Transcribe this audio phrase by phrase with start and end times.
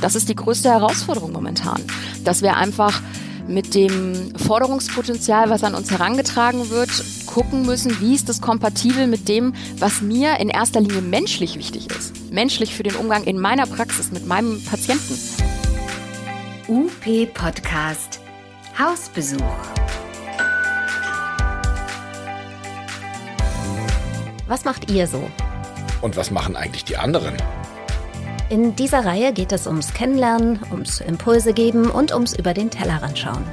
[0.00, 1.82] Das ist die größte Herausforderung momentan,
[2.24, 3.00] dass wir einfach
[3.48, 6.90] mit dem Forderungspotenzial, was an uns herangetragen wird,
[7.26, 11.88] gucken müssen, wie ist das kompatibel mit dem, was mir in erster Linie menschlich wichtig
[11.90, 12.30] ist.
[12.30, 15.18] Menschlich für den Umgang in meiner Praxis mit meinem Patienten.
[16.68, 18.20] UP Podcast
[18.78, 19.42] Hausbesuch.
[24.46, 25.28] Was macht ihr so?
[26.00, 27.36] Und was machen eigentlich die anderen?
[28.50, 33.18] In dieser Reihe geht es ums Kennenlernen, ums Impulse geben und ums über den Tellerrand
[33.18, 33.44] schauen.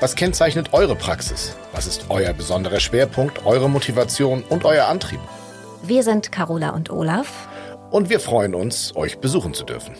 [0.00, 1.54] Was kennzeichnet eure Praxis?
[1.72, 5.20] Was ist euer besonderer Schwerpunkt, eure Motivation und euer Antrieb?
[5.82, 7.48] Wir sind Carola und Olaf.
[7.90, 9.94] Und wir freuen uns, euch besuchen zu dürfen.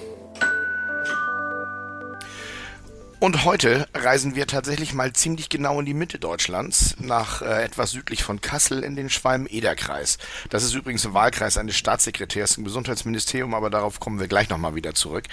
[3.20, 7.90] Und heute reisen wir tatsächlich mal ziemlich genau in die Mitte Deutschlands, nach äh, etwas
[7.90, 10.16] südlich von Kassel in den Schwalm-Eder-Kreis.
[10.48, 14.74] Das ist übrigens ein Wahlkreis eines Staatssekretärs im Gesundheitsministerium, aber darauf kommen wir gleich nochmal
[14.74, 15.24] wieder zurück.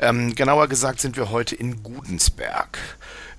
[0.00, 2.76] Ähm, genauer gesagt sind wir heute in Gudensberg.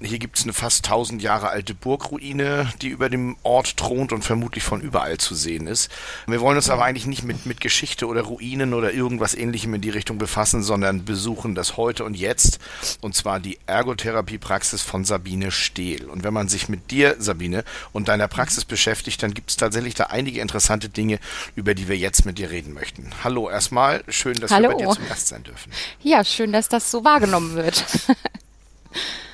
[0.02, 4.24] Hier gibt es eine fast 1000 Jahre alte Burgruine, die über dem Ort thront und
[4.24, 5.92] vermutlich von überall zu sehen ist.
[6.26, 9.82] Wir wollen uns aber eigentlich nicht mit, mit Geschichte oder Ruinen oder irgendwas ähnlichem in
[9.82, 12.60] die Richtung befassen, sondern besuchen das Heute und Jetzt,
[13.02, 16.06] und zwar die Ergotherapiepraxis von Sabine Stehl.
[16.06, 19.96] Und wenn man sich mit dir, Sabine, und deiner Praxis beschäftigt, dann gibt es tatsächlich
[19.96, 21.20] da einige interessante Dinge,
[21.56, 23.12] über die wir jetzt mit dir reden möchten.
[23.26, 24.70] Hallo erstmal, schön, dass Hallo.
[24.70, 25.74] wir bei dir zum Gast sein dürfen.
[26.02, 27.84] Ja, schön, dass das so wahrgenommen wird.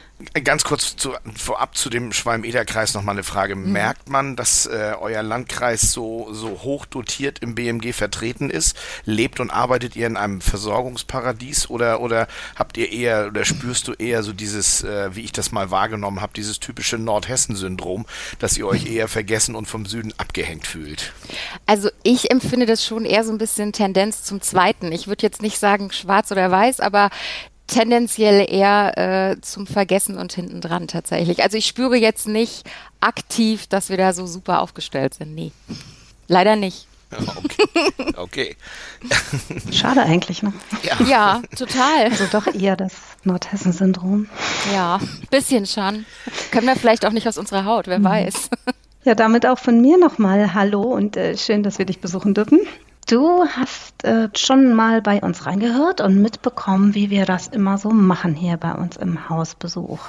[0.46, 3.56] Ganz kurz zu, vorab zu dem Schwalm-Eder-Kreis nochmal eine Frage.
[3.58, 3.74] Mhm.
[3.74, 8.78] Merkt man, dass äh, euer Landkreis so, so hoch dotiert im BMG vertreten ist?
[9.04, 13.94] Lebt und arbeitet ihr in einem Versorgungsparadies oder, oder habt ihr eher oder spürst du
[13.94, 18.06] eher so dieses, äh, wie ich das mal wahrgenommen habe, dieses typische Nordhessen-Syndrom,
[18.40, 21.12] dass ihr euch eher vergessen und vom Süden abgehängt fühlt?
[21.66, 24.94] Also ich empfinde das schon eher so ein bisschen Tendenz zum Zweiten.
[24.94, 27.10] Ich würde jetzt nicht sagen schwarz oder weiß, aber
[27.68, 28.98] tendenziell eher
[29.32, 31.44] äh, zum Vergessen und hinten dran tatsächlich.
[31.44, 32.64] Also ich spüre jetzt nicht
[33.00, 35.36] aktiv, dass wir da so super aufgestellt sind.
[35.36, 35.52] Nee.
[36.28, 36.88] Leider nicht.
[37.12, 38.14] Okay.
[38.18, 38.56] okay.
[39.72, 40.54] Schade eigentlich, ne?
[40.84, 41.06] Ja.
[41.06, 42.06] ja, total.
[42.06, 42.94] Also doch eher das
[43.24, 44.28] Nordhessen-Syndrom.
[44.74, 45.00] Ja,
[45.30, 46.06] bisschen schon.
[46.52, 48.06] Können wir vielleicht auch nicht aus unserer Haut, wer mhm.
[48.06, 48.50] weiß.
[49.06, 52.60] Ja, damit auch von mir nochmal Hallo und äh, schön, dass wir dich besuchen dürfen.
[53.08, 57.90] Du hast äh, schon mal bei uns reingehört und mitbekommen, wie wir das immer so
[57.90, 60.00] machen hier bei uns im Hausbesuch.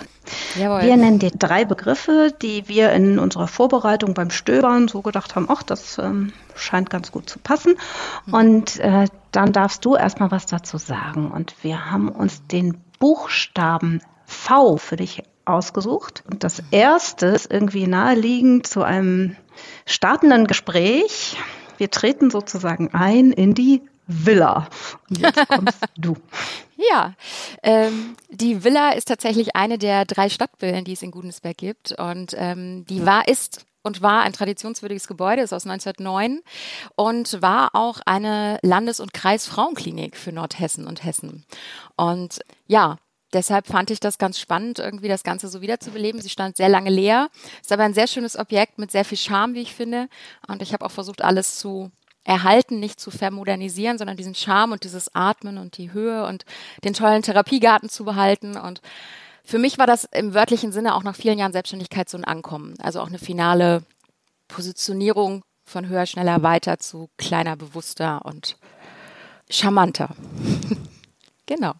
[0.58, 0.80] Jawohl.
[0.80, 5.46] Wir nennen dir drei Begriffe, die wir in unserer Vorbereitung beim Stöbern so gedacht haben,
[5.50, 7.74] ach, das ähm, scheint ganz gut zu passen.
[8.32, 11.30] Und äh, dann darfst du erstmal was dazu sagen.
[11.30, 16.24] Und wir haben uns den Buchstaben V für dich ausgesucht.
[16.30, 19.36] Und das erste ist irgendwie naheliegend zu einem
[19.84, 21.36] startenden Gespräch
[21.78, 24.68] wir treten sozusagen ein in die Villa.
[25.08, 26.16] Und jetzt kommst du.
[26.76, 27.14] Ja,
[27.62, 31.92] ähm, die Villa ist tatsächlich eine der drei Stadtvillen, die es in Gudensberg gibt.
[31.92, 36.40] Und ähm, die war, ist und war ein traditionswürdiges Gebäude, ist aus 1909
[36.96, 41.44] und war auch eine Landes- und Kreisfrauenklinik für Nordhessen und Hessen.
[41.96, 42.96] Und ja,
[43.32, 46.20] deshalb fand ich das ganz spannend, irgendwie das Ganze so wiederzubeleben.
[46.20, 47.28] Sie stand sehr lange leer,
[47.60, 50.08] ist aber ein sehr schönes Objekt mit sehr viel Charme, wie ich finde.
[50.48, 51.90] Und ich habe auch versucht, alles zu
[52.24, 56.44] erhalten, nicht zu vermodernisieren, sondern diesen Charme und dieses Atmen und die Höhe und
[56.84, 58.56] den tollen Therapiegarten zu behalten.
[58.56, 58.80] Und
[59.44, 62.74] für mich war das im wörtlichen Sinne auch nach vielen Jahren Selbstständigkeit so ein Ankommen.
[62.80, 63.84] Also auch eine finale
[64.48, 68.56] Positionierung von höher, schneller, weiter zu kleiner, bewusster und
[69.48, 70.14] charmanter.
[71.46, 71.74] genau.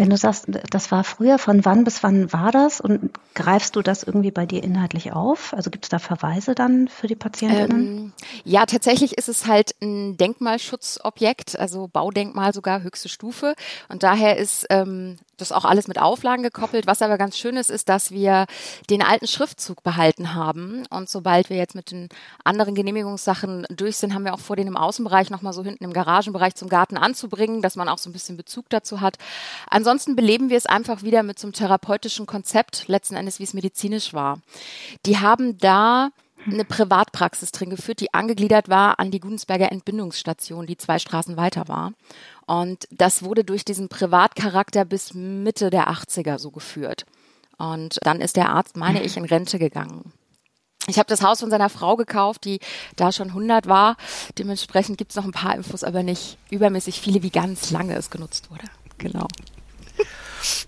[0.00, 3.82] Wenn du sagst, das war früher, von wann bis wann war das und greifst du
[3.82, 5.52] das irgendwie bei dir inhaltlich auf?
[5.52, 7.86] Also gibt es da Verweise dann für die Patientinnen?
[7.86, 8.12] Ähm,
[8.44, 13.54] ja, tatsächlich ist es halt ein Denkmalschutzobjekt, also Baudenkmal sogar höchste Stufe.
[13.90, 16.86] Und daher ist ähm, das auch alles mit Auflagen gekoppelt.
[16.86, 18.46] Was aber ganz schön ist, ist, dass wir
[18.88, 20.86] den alten Schriftzug behalten haben.
[20.90, 22.08] Und sobald wir jetzt mit den
[22.44, 25.92] anderen Genehmigungssachen durch sind, haben wir auch vor, den im Außenbereich nochmal so hinten im
[25.92, 29.16] Garagenbereich zum Garten anzubringen, dass man auch so ein bisschen Bezug dazu hat.
[29.68, 33.54] Ansonsten beleben wir es einfach wieder mit so einem therapeutischen Konzept, letzten Endes, wie es
[33.54, 34.40] medizinisch war.
[35.06, 36.10] Die haben da
[36.46, 41.68] eine Privatpraxis drin geführt, die angegliedert war an die Gudensberger Entbindungsstation, die zwei Straßen weiter
[41.68, 41.92] war.
[42.46, 47.04] Und das wurde durch diesen Privatcharakter bis Mitte der 80er so geführt.
[47.58, 50.12] Und dann ist der Arzt, meine ich, in Rente gegangen.
[50.86, 52.58] Ich habe das Haus von seiner Frau gekauft, die
[52.96, 53.96] da schon 100 war.
[54.38, 58.10] Dementsprechend gibt es noch ein paar Infos, aber nicht übermäßig viele, wie ganz lange es
[58.10, 58.64] genutzt wurde.
[58.98, 59.28] Genau.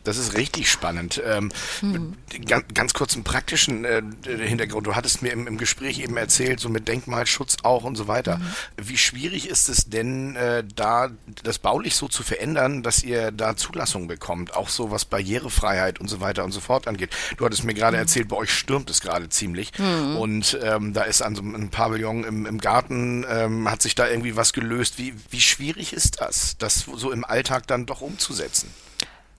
[0.04, 1.22] Das ist richtig spannend.
[1.24, 2.16] Ähm, hm.
[2.46, 4.86] ganz, ganz kurz einen praktischen äh, Hintergrund.
[4.86, 8.38] Du hattest mir im, im, Gespräch eben erzählt, so mit Denkmalschutz auch und so weiter.
[8.38, 8.52] Mhm.
[8.82, 11.10] Wie schwierig ist es denn, äh, da
[11.42, 16.08] das baulich so zu verändern, dass ihr da Zulassung bekommt, auch so was Barrierefreiheit und
[16.08, 17.10] so weiter und so fort angeht?
[17.36, 18.02] Du hattest mir gerade mhm.
[18.02, 20.16] erzählt, bei euch stürmt es gerade ziemlich mhm.
[20.16, 24.08] und ähm, da ist an so einem Pavillon im, im Garten, ähm, hat sich da
[24.08, 24.98] irgendwie was gelöst.
[24.98, 28.68] Wie, wie schwierig ist das, das so im Alltag dann doch umzusetzen?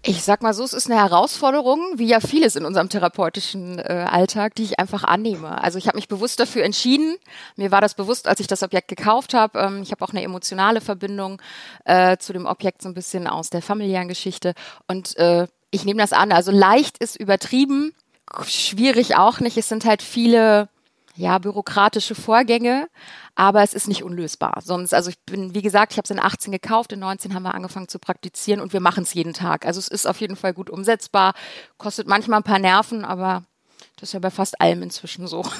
[0.05, 4.05] Ich sag mal so, es ist eine Herausforderung, wie ja vieles in unserem therapeutischen äh,
[4.09, 5.63] Alltag, die ich einfach annehme.
[5.63, 7.15] Also ich habe mich bewusst dafür entschieden.
[7.55, 9.59] Mir war das bewusst, als ich das Objekt gekauft habe.
[9.59, 11.41] Ähm, ich habe auch eine emotionale Verbindung
[11.85, 14.55] äh, zu dem Objekt, so ein bisschen aus der familiären Geschichte.
[14.89, 16.33] Und äh, ich nehme das an.
[16.33, 17.94] Also leicht ist übertrieben,
[18.45, 19.57] schwierig auch nicht.
[19.57, 20.67] Es sind halt viele
[21.15, 22.88] ja, bürokratische Vorgänge,
[23.36, 24.62] aber es ist nicht unlösbar.
[24.63, 27.44] Sonst, also ich bin, wie gesagt, ich habe es in 18 gekauft, in 19 haben
[27.44, 29.65] wir angefangen zu praktizieren und wir machen es jeden Tag.
[29.65, 31.33] Also es ist auf jeden Fall gut umsetzbar,
[31.77, 33.44] kostet manchmal ein paar Nerven, aber
[33.98, 35.44] das ist ja bei fast allem inzwischen so.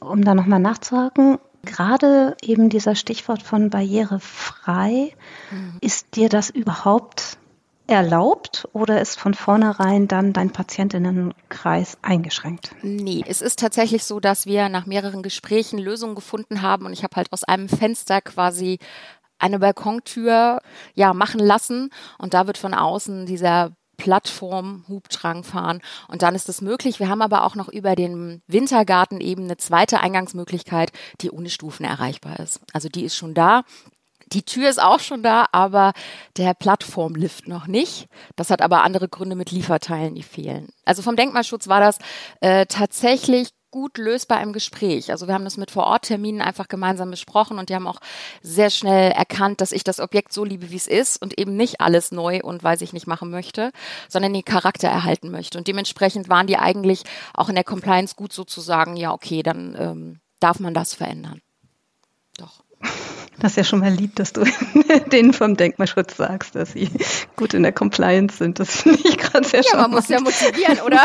[0.00, 5.12] Um da nochmal nachzuhaken, gerade eben dieser Stichwort von barrierefrei,
[5.52, 5.78] mhm.
[5.80, 7.38] ist dir das überhaupt
[7.86, 12.70] erlaubt oder ist von vornherein dann dein Patientinnenkreis eingeschränkt?
[12.82, 17.02] Nee, es ist tatsächlich so, dass wir nach mehreren Gesprächen Lösungen gefunden haben und ich
[17.02, 18.78] habe halt aus einem Fenster quasi
[19.38, 20.60] eine Balkontür
[20.94, 26.48] ja machen lassen und da wird von außen dieser Plattform Hubtrang fahren und dann ist
[26.48, 26.98] es möglich.
[26.98, 30.90] Wir haben aber auch noch über den Wintergarten eben eine zweite Eingangsmöglichkeit,
[31.20, 32.60] die ohne Stufen erreichbar ist.
[32.72, 33.62] Also die ist schon da.
[34.34, 35.92] Die Tür ist auch schon da, aber
[36.36, 38.08] der Plattformlift noch nicht.
[38.36, 40.68] Das hat aber andere Gründe mit Lieferteilen, die fehlen.
[40.84, 41.98] Also vom Denkmalschutz war das
[42.40, 45.10] äh, tatsächlich gut lösbar im Gespräch.
[45.10, 47.98] Also wir haben das mit Vorortterminen einfach gemeinsam besprochen und die haben auch
[48.40, 51.80] sehr schnell erkannt, dass ich das Objekt so liebe, wie es ist und eben nicht
[51.80, 53.72] alles neu und weiß ich nicht machen möchte,
[54.08, 55.58] sondern den Charakter erhalten möchte.
[55.58, 57.02] Und dementsprechend waren die eigentlich
[57.34, 61.40] auch in der Compliance gut sozusagen, ja, okay, dann ähm, darf man das verändern.
[62.38, 62.62] Doch.
[63.38, 64.44] Das ist ja schon mal lieb, dass du
[65.12, 66.90] denen vom Denkmalschutz sagst, dass sie
[67.36, 68.60] gut in der Compliance sind.
[68.60, 69.72] Das finde ich gerade sehr schön.
[69.74, 71.04] Ja, man muss ja motivieren, oder?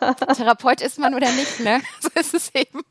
[0.00, 0.14] ja.
[0.34, 1.80] Therapeut ist man oder nicht, ne?
[2.00, 2.82] So ist es eben.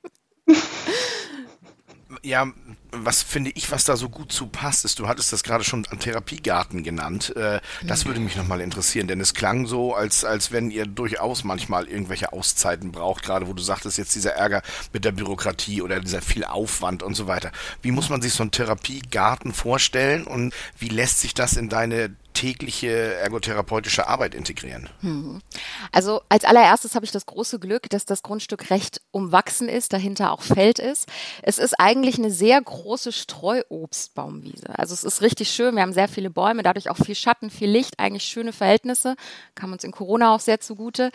[2.24, 2.48] Ja,
[2.92, 5.86] was finde ich, was da so gut zu passt, ist, du hattest das gerade schon
[5.88, 7.36] an Therapiegarten genannt.
[7.36, 11.44] Äh, das würde mich nochmal interessieren, denn es klang so, als, als wenn ihr durchaus
[11.44, 14.62] manchmal irgendwelche Auszeiten braucht, gerade wo du sagtest, jetzt dieser Ärger
[14.94, 17.52] mit der Bürokratie oder dieser viel Aufwand und so weiter.
[17.82, 22.16] Wie muss man sich so einen Therapiegarten vorstellen und wie lässt sich das in deine
[22.38, 24.90] tägliche ergotherapeutische Arbeit integrieren?
[25.02, 25.42] Hm.
[25.92, 30.32] Also als allererstes habe ich das große Glück, dass das Grundstück recht umwachsen ist, dahinter
[30.32, 31.08] auch Feld ist.
[31.42, 34.78] Es ist eigentlich eine sehr große Streuobstbaumwiese.
[34.78, 35.74] Also es ist richtig schön.
[35.76, 39.16] Wir haben sehr viele Bäume, dadurch auch viel Schatten, viel Licht, eigentlich schöne Verhältnisse.
[39.56, 41.10] Kam uns in Corona auch sehr zugute.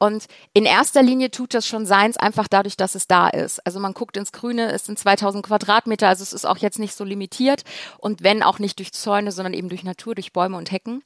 [0.00, 3.64] Und in erster Linie tut das schon seins einfach dadurch, dass es da ist.
[3.64, 6.96] Also man guckt ins Grüne, es sind 2000 Quadratmeter, also es ist auch jetzt nicht
[6.96, 7.62] so limitiert.
[7.98, 11.02] Und wenn auch nicht durch Zäune, sondern eben durch Natur, durch Bäume und und Hecken.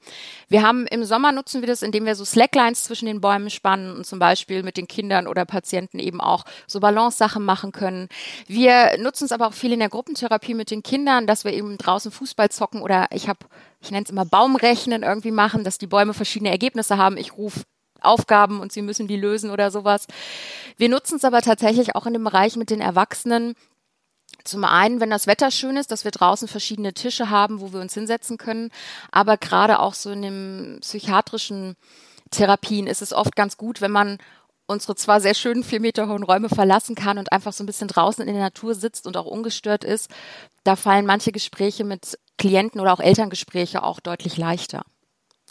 [0.48, 3.96] Wir haben im Sommer nutzen wir das, indem wir so Slacklines zwischen den Bäumen spannen
[3.96, 8.08] und zum Beispiel mit den Kindern oder Patienten eben auch so Balance-Sachen machen können.
[8.46, 11.76] Wir nutzen es aber auch viel in der Gruppentherapie mit den Kindern, dass wir eben
[11.76, 13.40] draußen Fußball zocken oder ich habe,
[13.80, 17.16] ich nenne es immer Baumrechnen irgendwie machen, dass die Bäume verschiedene Ergebnisse haben.
[17.16, 17.62] Ich rufe
[18.00, 20.06] Aufgaben und sie müssen die lösen oder sowas.
[20.76, 23.54] Wir nutzen es aber tatsächlich auch in dem Bereich mit den Erwachsenen,
[24.44, 27.80] zum einen, wenn das Wetter schön ist, dass wir draußen verschiedene Tische haben, wo wir
[27.80, 28.70] uns hinsetzen können.
[29.10, 31.76] Aber gerade auch so in den psychiatrischen
[32.30, 34.18] Therapien ist es oft ganz gut, wenn man
[34.66, 37.88] unsere zwar sehr schönen vier Meter hohen Räume verlassen kann und einfach so ein bisschen
[37.88, 40.10] draußen in der Natur sitzt und auch ungestört ist.
[40.62, 44.84] Da fallen manche Gespräche mit Klienten oder auch Elterngespräche auch deutlich leichter.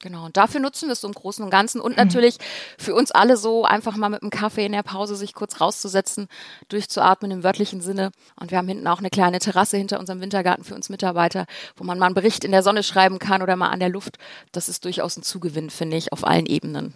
[0.01, 2.03] Genau, und dafür nutzen wir es so im Großen und Ganzen und mhm.
[2.03, 2.37] natürlich
[2.77, 6.27] für uns alle so einfach mal mit einem Kaffee in der Pause sich kurz rauszusetzen,
[6.69, 8.11] durchzuatmen im wörtlichen Sinne.
[8.39, 11.83] Und wir haben hinten auch eine kleine Terrasse hinter unserem Wintergarten für uns Mitarbeiter, wo
[11.83, 14.19] man mal einen Bericht in der Sonne schreiben kann oder mal an der Luft.
[14.51, 16.93] Das ist durchaus ein Zugewinn, finde ich, auf allen Ebenen.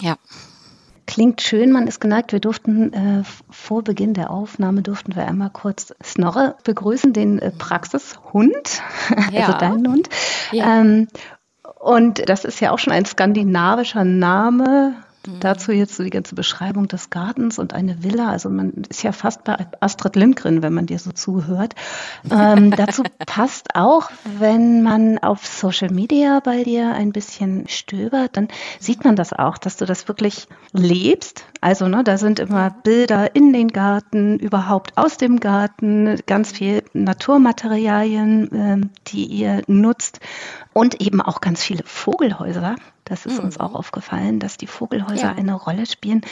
[0.00, 0.16] Ja.
[1.06, 2.32] Klingt schön, man ist geneigt.
[2.32, 7.50] Wir durften äh, vor Beginn der Aufnahme durften wir einmal kurz Snorre begrüßen, den äh,
[7.50, 8.82] Praxishund,
[9.30, 9.46] ja.
[9.46, 10.08] also deinen Hund.
[10.50, 10.80] Ja.
[10.80, 11.08] Ähm,
[11.84, 14.94] und das ist ja auch schon ein skandinavischer Name.
[15.26, 15.40] Mhm.
[15.40, 18.30] Dazu jetzt so die ganze Beschreibung des Gartens und eine Villa.
[18.30, 21.74] Also man ist ja fast bei Astrid Lindgren, wenn man dir so zuhört.
[22.30, 28.48] Ähm, dazu passt auch, wenn man auf Social Media bei dir ein bisschen stöbert, dann
[28.78, 31.44] sieht man das auch, dass du das wirklich lebst.
[31.60, 36.82] Also ne, da sind immer Bilder in den Garten, überhaupt aus dem Garten, ganz viel
[36.92, 40.20] Naturmaterialien, äh, die ihr nutzt
[40.72, 42.76] und eben auch ganz viele Vogelhäuser.
[43.04, 43.44] Das ist mhm.
[43.44, 45.34] uns auch aufgefallen, dass die Vogelhäuser ja.
[45.34, 46.22] eine Rolle spielen.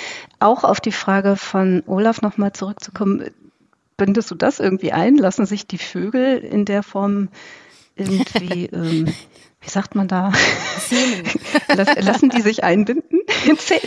[0.41, 3.31] Auch auf die Frage von Olaf nochmal zurückzukommen.
[3.97, 5.17] Bindest du das irgendwie ein?
[5.17, 7.29] Lassen sich die Vögel in der Form
[7.95, 9.13] irgendwie ähm,
[9.63, 10.33] wie sagt man da?
[10.81, 11.23] Zähmen.
[12.01, 13.21] Lassen die sich einbinden?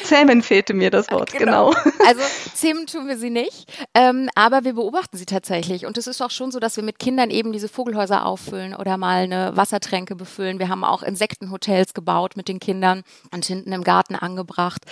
[0.03, 1.71] Zähmen fehlte mir das Wort, genau.
[1.71, 1.91] genau.
[2.07, 2.21] Also
[2.53, 5.85] zähmen tun wir sie nicht, ähm, aber wir beobachten sie tatsächlich.
[5.85, 8.97] Und es ist auch schon so, dass wir mit Kindern eben diese Vogelhäuser auffüllen oder
[8.97, 10.59] mal eine Wassertränke befüllen.
[10.59, 14.83] Wir haben auch Insektenhotels gebaut mit den Kindern und hinten im Garten angebracht.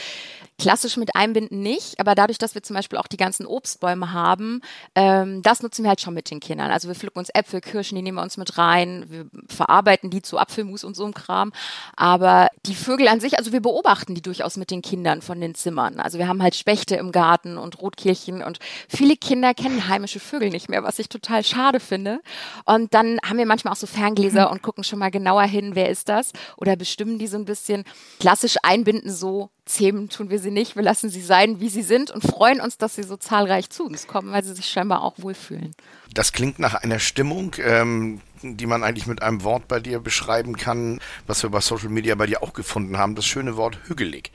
[0.59, 4.61] Klassisch mit Einbinden nicht, aber dadurch, dass wir zum Beispiel auch die ganzen Obstbäume haben,
[4.95, 6.71] ähm, das nutzen wir halt schon mit den Kindern.
[6.71, 10.21] Also wir pflücken uns Äpfel, Kirschen, die nehmen wir uns mit rein, wir verarbeiten die
[10.21, 11.51] zu Apfelmus und so einem Kram.
[11.95, 15.55] Aber die Vögel an sich, also wir beobachten die durchaus mit den Kindern von den
[15.55, 15.99] Zimmern.
[15.99, 20.49] Also wir haben halt Spechte im Garten und Rotkehlchen und viele Kinder kennen heimische Vögel
[20.49, 22.21] nicht mehr, was ich total schade finde.
[22.65, 25.89] Und dann haben wir manchmal auch so Ferngläser und gucken schon mal genauer hin, wer
[25.89, 27.83] ist das oder bestimmen die so ein bisschen.
[28.19, 30.75] Klassisch einbinden so zähmen tun wir sie nicht.
[30.75, 33.85] Wir lassen sie sein, wie sie sind und freuen uns, dass sie so zahlreich zu
[33.85, 35.73] uns kommen, weil sie sich scheinbar auch wohlfühlen.
[36.13, 40.57] Das klingt nach einer Stimmung, ähm, die man eigentlich mit einem Wort bei dir beschreiben
[40.57, 44.31] kann, was wir bei Social Media bei dir auch gefunden haben, das schöne Wort hügelig.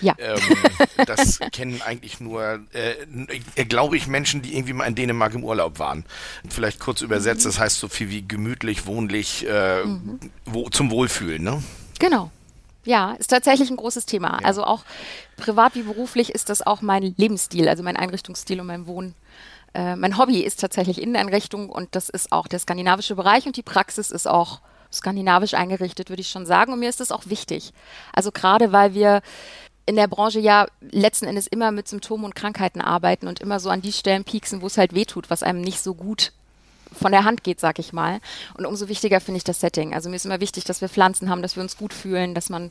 [0.00, 0.14] Ja.
[0.18, 0.40] Ähm,
[1.06, 2.94] das kennen eigentlich nur, äh,
[3.54, 6.04] äh, glaube ich, Menschen, die irgendwie mal in Dänemark im Urlaub waren.
[6.48, 7.48] Vielleicht kurz übersetzt, mhm.
[7.48, 10.18] das heißt so viel wie gemütlich, wohnlich, äh, mhm.
[10.44, 11.62] wo, zum Wohlfühlen, ne?
[11.98, 12.30] Genau.
[12.84, 14.40] Ja, ist tatsächlich ein großes Thema.
[14.40, 14.46] Ja.
[14.46, 14.84] Also auch
[15.36, 19.14] privat wie beruflich ist das auch mein Lebensstil, also mein Einrichtungsstil und mein Wohnen.
[19.74, 23.62] Äh, mein Hobby ist tatsächlich Inneneinrichtung und das ist auch der skandinavische Bereich und die
[23.62, 24.60] Praxis ist auch
[24.92, 26.72] skandinavisch eingerichtet, würde ich schon sagen.
[26.72, 27.72] Und mir ist das auch wichtig.
[28.12, 29.22] Also gerade weil wir
[29.86, 33.68] in der Branche ja letzten Endes immer mit Symptomen und Krankheiten arbeiten und immer so
[33.68, 36.32] an die Stellen pieksen, wo es halt wehtut, was einem nicht so gut
[36.92, 38.20] von der Hand geht, sag ich mal.
[38.56, 39.94] Und umso wichtiger finde ich das Setting.
[39.94, 42.48] Also mir ist immer wichtig, dass wir Pflanzen haben, dass wir uns gut fühlen, dass
[42.48, 42.70] man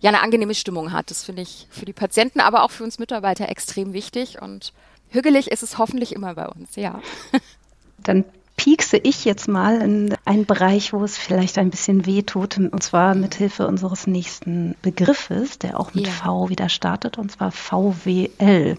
[0.00, 1.10] ja eine angenehme Stimmung hat.
[1.10, 4.40] Das finde ich für die Patienten, aber auch für uns Mitarbeiter extrem wichtig.
[4.40, 4.72] Und
[5.10, 7.00] hügelig ist es hoffentlich immer bei uns, ja.
[7.98, 8.24] Dann
[8.56, 12.82] piekse ich jetzt mal in einen Bereich, wo es vielleicht ein bisschen weh tut, und
[12.82, 16.12] zwar mit Hilfe unseres nächsten Begriffes, der auch mit ja.
[16.12, 18.76] V wieder startet, und zwar VWL.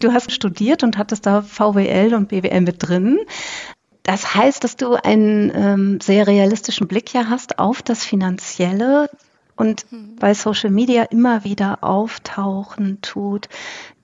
[0.00, 3.18] Du hast studiert und hattest da VWL und BWL mit drin.
[4.02, 9.10] Das heißt, dass du einen ähm, sehr realistischen Blick ja hast auf das Finanzielle
[9.56, 10.16] und mhm.
[10.16, 13.48] bei Social Media immer wieder auftauchen tut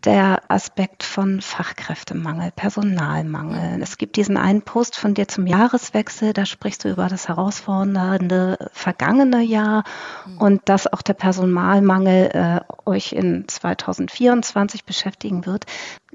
[0.04, 3.80] der Aspekt von Fachkräftemangel, Personalmangel.
[3.82, 8.71] Es gibt diesen einen Post von dir zum Jahreswechsel, da sprichst du über das herausfordernde
[8.73, 9.85] vergangene Jahr
[10.26, 10.38] mhm.
[10.38, 15.66] und dass auch der Personalmangel äh, euch in 2024 beschäftigen wird.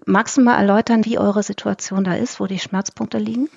[0.06, 3.50] Magst du mal erläutern, wie eure Situation da ist, wo die Schmerzpunkte liegen?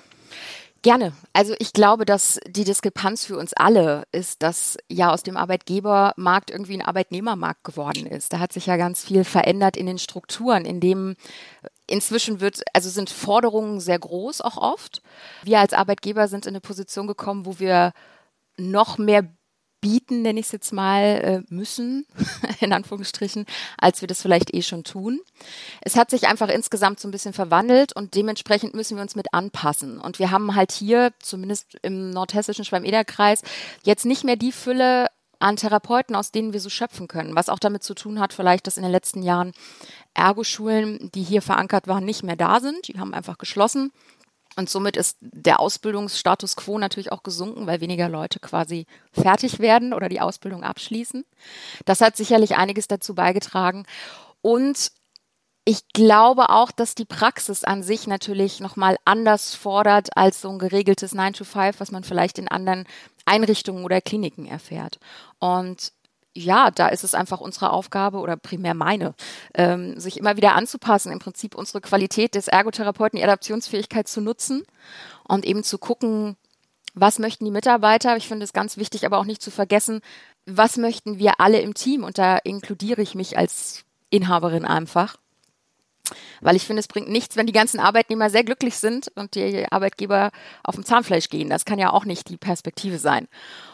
[0.83, 1.13] Gerne.
[1.31, 6.49] Also ich glaube, dass die Diskrepanz für uns alle ist, dass ja aus dem Arbeitgebermarkt
[6.49, 8.33] irgendwie ein Arbeitnehmermarkt geworden ist.
[8.33, 11.15] Da hat sich ja ganz viel verändert in den Strukturen, in dem
[11.85, 15.03] inzwischen wird, also sind Forderungen sehr groß auch oft.
[15.43, 17.91] Wir als Arbeitgeber sind in eine Position gekommen, wo wir
[18.57, 19.27] noch mehr
[19.81, 22.05] bieten, nenne ich es jetzt mal, äh, müssen,
[22.59, 23.45] in Anführungsstrichen,
[23.77, 25.19] als wir das vielleicht eh schon tun.
[25.81, 29.33] Es hat sich einfach insgesamt so ein bisschen verwandelt und dementsprechend müssen wir uns mit
[29.33, 29.99] anpassen.
[29.99, 33.41] Und wir haben halt hier, zumindest im nordhessischen Schwalm-Eder-Kreis,
[33.83, 35.07] jetzt nicht mehr die Fülle
[35.39, 38.67] an Therapeuten, aus denen wir so schöpfen können, was auch damit zu tun hat, vielleicht,
[38.67, 39.53] dass in den letzten Jahren
[40.13, 42.87] Ergoschulen, die hier verankert waren, nicht mehr da sind.
[42.87, 43.91] Die haben einfach geschlossen.
[44.55, 49.93] Und somit ist der Ausbildungsstatus quo natürlich auch gesunken, weil weniger Leute quasi fertig werden
[49.93, 51.25] oder die Ausbildung abschließen.
[51.85, 53.85] Das hat sicherlich einiges dazu beigetragen.
[54.41, 54.91] Und
[55.63, 60.59] ich glaube auch, dass die Praxis an sich natürlich nochmal anders fordert als so ein
[60.59, 62.85] geregeltes 9 to 5, was man vielleicht in anderen
[63.25, 64.99] Einrichtungen oder Kliniken erfährt.
[65.39, 65.93] Und
[66.33, 69.13] ja, da ist es einfach unsere Aufgabe oder primär meine,
[69.53, 74.63] ähm, sich immer wieder anzupassen, im Prinzip unsere Qualität des Ergotherapeuten, die Adaptionsfähigkeit zu nutzen
[75.27, 76.37] und eben zu gucken,
[76.93, 78.17] was möchten die Mitarbeiter.
[78.17, 80.01] Ich finde es ganz wichtig, aber auch nicht zu vergessen,
[80.45, 85.17] was möchten wir alle im Team und da inkludiere ich mich als Inhaberin einfach.
[86.41, 89.71] Weil ich finde, es bringt nichts, wenn die ganzen Arbeitnehmer sehr glücklich sind und die
[89.71, 90.31] Arbeitgeber
[90.63, 91.49] auf dem Zahnfleisch gehen.
[91.49, 93.27] Das kann ja auch nicht die Perspektive sein.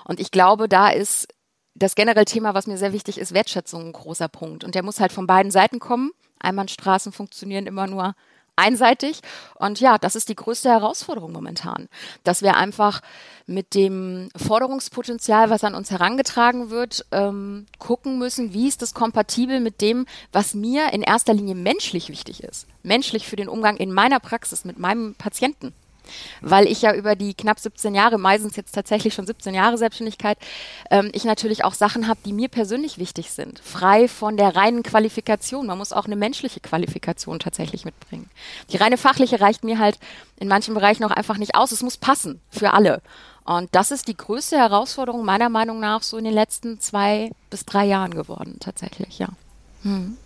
[0.06, 1.28] Und ich glaube, da ist
[1.77, 4.63] das generell Thema, was mir sehr wichtig ist, Wertschätzung ein großer Punkt.
[4.63, 6.12] Und der muss halt von beiden Seiten kommen.
[6.39, 8.15] Einbahnstraßen funktionieren immer nur
[8.55, 9.22] einseitig.
[9.55, 11.88] Und ja, das ist die größte Herausforderung momentan,
[12.24, 13.01] dass wir einfach
[13.46, 19.60] mit dem Forderungspotenzial, was an uns herangetragen wird, ähm, gucken müssen, wie ist das kompatibel
[19.60, 22.67] mit dem, was mir in erster Linie menschlich wichtig ist.
[22.81, 25.74] Menschlich für den Umgang in meiner Praxis mit meinem Patienten
[26.42, 30.38] weil ich ja über die knapp 17 Jahre, meistens jetzt tatsächlich schon 17 Jahre Selbstständigkeit,
[30.92, 34.84] ähm, ich natürlich auch Sachen habe, die mir persönlich wichtig sind, frei von der reinen
[34.84, 35.68] Qualifikation.
[35.68, 38.30] Man muss auch eine menschliche Qualifikation tatsächlich mitbringen.
[38.72, 40.00] Die reine fachliche reicht mir halt
[40.40, 41.72] in manchen Bereichen auch einfach nicht aus.
[41.72, 43.02] Es muss passen für alle.
[43.48, 47.66] Und das ist die größte Herausforderung meiner Meinung nach so in den letzten zwei bis
[47.66, 49.30] drei Jahren geworden, tatsächlich, ja.
[49.84, 50.18] Hm.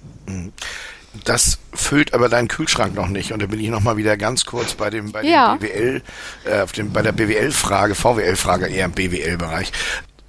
[1.25, 3.33] Das füllt aber deinen Kühlschrank noch nicht.
[3.33, 5.55] Und da bin ich noch mal wieder ganz kurz bei dem, bei ja.
[5.55, 6.01] dem BWL,
[6.45, 9.71] äh, auf dem, bei der BWL-Frage, VWL-Frage eher im BWL-Bereich.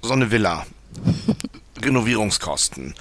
[0.01, 0.65] So eine Villa.
[1.81, 2.95] Renovierungskosten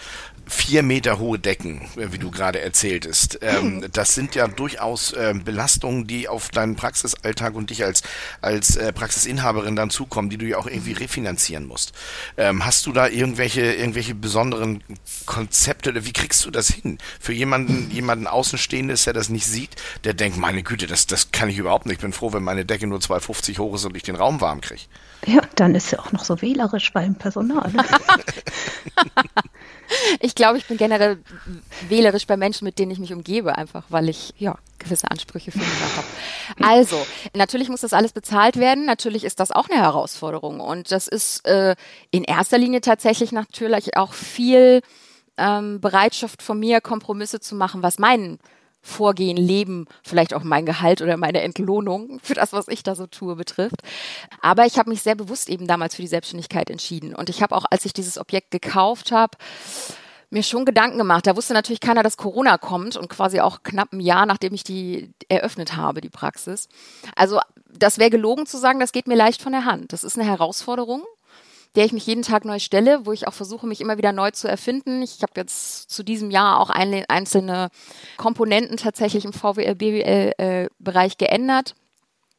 [0.52, 3.38] vier Meter hohe Decken, äh, wie du gerade erzähltest.
[3.42, 8.02] Ähm, das sind ja durchaus ähm, Belastungen, die auf deinen Praxisalltag und dich als,
[8.40, 11.92] als äh, Praxisinhaberin dann zukommen, die du ja auch irgendwie refinanzieren musst.
[12.36, 14.82] Ähm, hast du da irgendwelche, irgendwelche besonderen
[15.26, 16.98] Konzepte oder wie kriegst du das hin?
[17.18, 19.70] Für jemanden, jemanden Außenstehendes, der das nicht sieht,
[20.04, 21.96] der denkt, meine Güte, das, das kann ich überhaupt nicht.
[21.96, 24.60] Ich bin froh, wenn meine Decke nur 2,50 hoch ist und ich den Raum warm
[24.60, 24.82] kriege.
[25.26, 27.72] Ja, dann ist sie auch noch so wählerisch beim Personal.
[30.20, 31.18] Ich glaube, ich bin generell
[31.88, 35.58] wählerisch bei Menschen, mit denen ich mich umgebe, einfach weil ich ja gewisse Ansprüche für
[35.58, 36.06] mich habe.
[36.60, 38.84] Also, natürlich muss das alles bezahlt werden.
[38.84, 40.60] Natürlich ist das auch eine Herausforderung.
[40.60, 41.76] Und das ist äh,
[42.10, 44.82] in erster Linie tatsächlich natürlich auch viel
[45.36, 48.38] ähm, Bereitschaft von mir, Kompromisse zu machen, was meinen
[48.82, 53.06] Vorgehen, Leben, vielleicht auch mein Gehalt oder meine Entlohnung für das, was ich da so
[53.06, 53.82] tue, betrifft.
[54.40, 57.14] Aber ich habe mich sehr bewusst eben damals für die Selbstständigkeit entschieden.
[57.14, 59.38] Und ich habe auch, als ich dieses Objekt gekauft habe,
[60.30, 61.26] mir schon Gedanken gemacht.
[61.26, 64.64] Da wusste natürlich keiner, dass Corona kommt und quasi auch knapp ein Jahr, nachdem ich
[64.64, 66.68] die eröffnet habe, die Praxis.
[67.14, 67.38] Also
[67.70, 69.92] das wäre gelogen zu sagen, das geht mir leicht von der Hand.
[69.92, 71.04] Das ist eine Herausforderung
[71.74, 74.30] der ich mich jeden Tag neu stelle, wo ich auch versuche, mich immer wieder neu
[74.30, 75.02] zu erfinden.
[75.02, 77.68] Ich habe jetzt zu diesem Jahr auch ein, einzelne
[78.16, 81.74] Komponenten tatsächlich im VWL, BWL-Bereich äh, geändert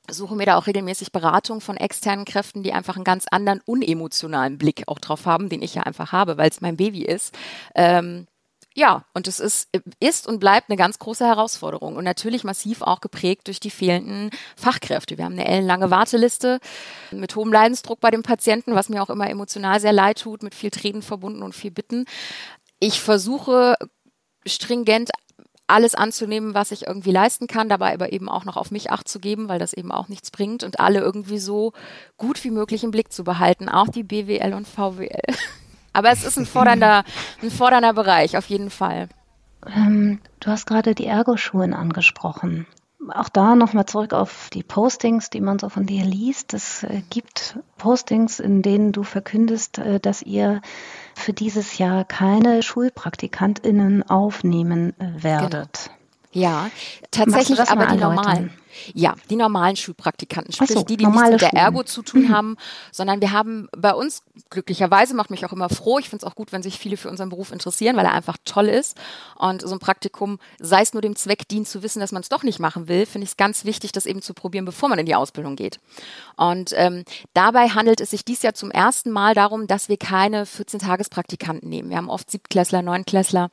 [0.09, 4.57] suche mir da auch regelmäßig Beratung von externen Kräften, die einfach einen ganz anderen unemotionalen
[4.57, 7.33] Blick auch drauf haben, den ich ja einfach habe, weil es mein Baby ist.
[7.73, 8.27] Ähm,
[8.75, 13.01] ja, und es ist, ist und bleibt eine ganz große Herausforderung und natürlich massiv auch
[13.01, 15.17] geprägt durch die fehlenden Fachkräfte.
[15.17, 16.59] Wir haben eine ellenlange Warteliste
[17.11, 20.55] mit hohem Leidensdruck bei den Patienten, was mir auch immer emotional sehr leid tut, mit
[20.55, 22.05] viel Tränen verbunden und viel Bitten.
[22.79, 23.75] Ich versuche
[24.45, 25.11] stringent
[25.67, 29.07] alles anzunehmen, was ich irgendwie leisten kann, dabei aber eben auch noch auf mich acht
[29.07, 31.73] zu geben, weil das eben auch nichts bringt und alle irgendwie so
[32.17, 35.21] gut wie möglich im Blick zu behalten, auch die BWL und VWL.
[35.93, 37.03] Aber es ist ein fordernder,
[37.41, 39.09] ein fordernder Bereich, auf jeden Fall.
[39.65, 42.65] Ähm, du hast gerade die Ergoschulen angesprochen.
[43.13, 46.53] Auch da nochmal zurück auf die Postings, die man so von dir liest.
[46.53, 50.61] Es äh, gibt Postings, in denen du verkündest, äh, dass ihr
[51.15, 55.89] für dieses Jahr keine SchulpraktikantInnen aufnehmen äh, werdet.
[56.33, 56.47] Genau.
[56.47, 56.69] Ja,
[57.11, 58.53] tatsächlich aber die normalen.
[58.93, 62.29] Ja, die normalen Schulpraktikanten, sprich so, die, die nichts mit der Ergo zu tun mhm.
[62.29, 62.57] haben,
[62.91, 66.35] sondern wir haben bei uns, glücklicherweise macht mich auch immer froh, ich finde es auch
[66.35, 68.97] gut, wenn sich viele für unseren Beruf interessieren, weil er einfach toll ist
[69.35, 72.29] und so ein Praktikum, sei es nur dem Zweck dient zu wissen, dass man es
[72.29, 74.99] doch nicht machen will, finde ich es ganz wichtig, das eben zu probieren, bevor man
[74.99, 75.79] in die Ausbildung geht.
[76.35, 80.45] Und ähm, dabei handelt es sich dies Jahr zum ersten Mal darum, dass wir keine
[80.45, 81.89] 14-Tages-Praktikanten nehmen.
[81.89, 83.49] Wir haben oft Siebtklässler, Neunklässler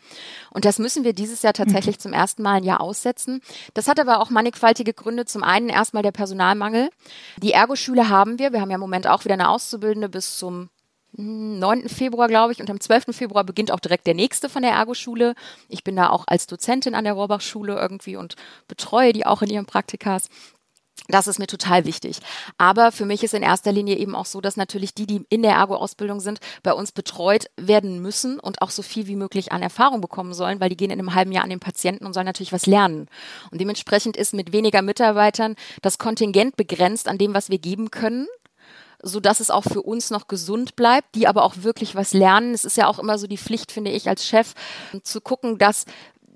[0.50, 2.00] und das müssen wir dieses Jahr tatsächlich mhm.
[2.00, 3.42] zum ersten Mal ein Jahr aussetzen.
[3.74, 5.24] Das hat aber auch mannigfaltige Gründe, Gründe.
[5.24, 6.88] Zum einen erstmal der Personalmangel.
[7.42, 8.52] Die Ergo-Schule haben wir.
[8.52, 10.70] Wir haben ja im Moment auch wieder eine Auszubildende bis zum
[11.12, 11.88] 9.
[11.88, 13.06] Februar, glaube ich, und am 12.
[13.10, 15.34] Februar beginnt auch direkt der nächste von der Ergo-Schule.
[15.68, 18.36] Ich bin da auch als Dozentin an der Rohrbach-Schule irgendwie und
[18.68, 20.28] betreue die auch in ihren Praktikas.
[21.10, 22.18] Das ist mir total wichtig.
[22.58, 25.42] Aber für mich ist in erster Linie eben auch so, dass natürlich die, die in
[25.42, 29.62] der Ergo-Ausbildung sind, bei uns betreut werden müssen und auch so viel wie möglich an
[29.62, 32.26] Erfahrung bekommen sollen, weil die gehen in einem halben Jahr an den Patienten und sollen
[32.26, 33.08] natürlich was lernen.
[33.50, 38.26] Und dementsprechend ist mit weniger Mitarbeitern das Kontingent begrenzt an dem, was wir geben können
[39.02, 42.54] so dass es auch für uns noch gesund bleibt, die aber auch wirklich was lernen.
[42.54, 44.54] Es ist ja auch immer so die Pflicht, finde ich, als Chef,
[45.02, 45.84] zu gucken, dass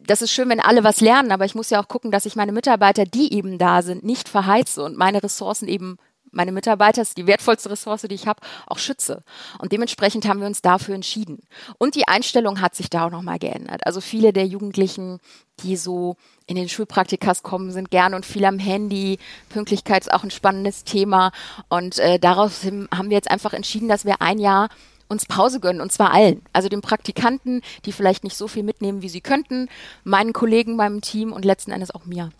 [0.07, 2.37] das ist schön, wenn alle was lernen, aber ich muss ja auch gucken, dass ich
[2.37, 5.99] meine Mitarbeiter, die eben da sind, nicht verheize und meine Ressourcen eben
[6.35, 9.23] meine Mitarbeiter ist die wertvollste Ressource, die ich habe, auch schütze.
[9.59, 11.41] Und dementsprechend haben wir uns dafür entschieden.
[11.79, 13.87] Und die Einstellung hat sich da auch nochmal geändert.
[13.87, 15.21] Also viele der Jugendlichen,
[15.63, 19.19] die so in den Schulpraktikas kommen, sind gern und viel am Handy.
[19.49, 21.31] Pünktlichkeit ist auch ein spannendes Thema.
[21.69, 24.69] Und äh, daraus haben wir jetzt einfach entschieden, dass wir ein Jahr
[25.09, 26.43] uns Pause gönnen und zwar allen.
[26.53, 29.69] Also den Praktikanten, die vielleicht nicht so viel mitnehmen, wie sie könnten,
[30.03, 32.31] meinen Kollegen, meinem Team und letzten Endes auch mir.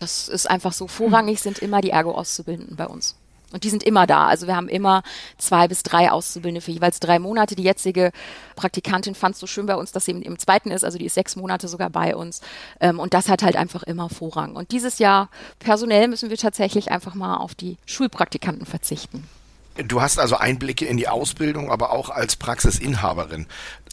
[0.00, 0.86] Das ist einfach so.
[0.86, 3.16] Vorrangig sind immer die Ergo-Auszubildenden bei uns.
[3.54, 4.26] Und die sind immer da.
[4.26, 5.04] Also wir haben immer
[5.38, 7.54] zwei bis drei Auszubildende für jeweils drei Monate.
[7.54, 8.10] Die jetzige
[8.56, 10.84] Praktikantin fand es so schön bei uns, dass sie im zweiten ist.
[10.84, 12.40] Also die ist sechs Monate sogar bei uns.
[12.80, 14.56] Ähm, und das hat halt einfach immer Vorrang.
[14.56, 19.28] Und dieses Jahr personell müssen wir tatsächlich einfach mal auf die Schulpraktikanten verzichten.
[19.76, 23.46] Du hast also Einblicke in die Ausbildung, aber auch als Praxisinhaberin.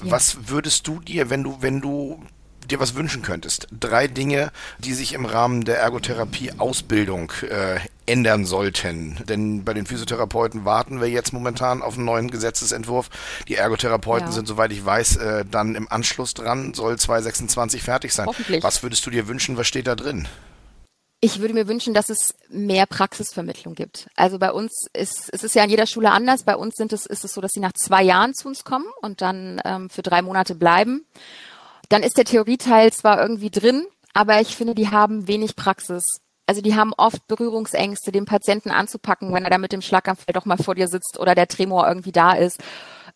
[0.03, 0.11] Ja.
[0.11, 2.21] Was würdest du dir, wenn du, wenn du
[2.69, 3.67] dir was wünschen könntest?
[3.71, 9.19] Drei Dinge, die sich im Rahmen der Ergotherapie-Ausbildung äh, ändern sollten.
[9.27, 13.09] Denn bei den Physiotherapeuten warten wir jetzt momentan auf einen neuen Gesetzesentwurf.
[13.47, 14.33] Die Ergotherapeuten ja.
[14.33, 18.27] sind, soweit ich weiß, äh, dann im Anschluss dran, soll 2026 fertig sein.
[18.61, 20.27] Was würdest du dir wünschen, was steht da drin?
[21.23, 24.09] Ich würde mir wünschen, dass es mehr Praxisvermittlung gibt.
[24.15, 26.43] Also bei uns ist es ist ja an jeder Schule anders.
[26.43, 28.87] Bei uns sind es, ist es so, dass sie nach zwei Jahren zu uns kommen
[29.01, 31.05] und dann ähm, für drei Monate bleiben.
[31.89, 36.03] Dann ist der Theorieteil zwar irgendwie drin, aber ich finde, die haben wenig Praxis.
[36.47, 40.45] Also die haben oft Berührungsängste, den Patienten anzupacken, wenn er da mit dem Schlaganfall doch
[40.45, 42.59] mal vor dir sitzt oder der Tremor irgendwie da ist.